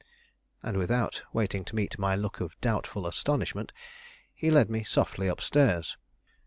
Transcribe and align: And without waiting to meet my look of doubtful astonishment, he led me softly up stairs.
And 0.63 0.77
without 0.77 1.21
waiting 1.31 1.63
to 1.65 1.75
meet 1.75 1.99
my 1.99 2.15
look 2.15 2.41
of 2.41 2.59
doubtful 2.59 3.05
astonishment, 3.05 3.71
he 4.33 4.49
led 4.49 4.67
me 4.67 4.83
softly 4.83 5.29
up 5.29 5.39
stairs. 5.41 5.95